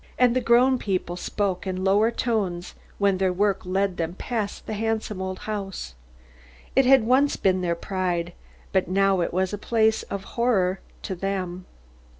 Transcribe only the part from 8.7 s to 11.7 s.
but now it was a place of horror to them.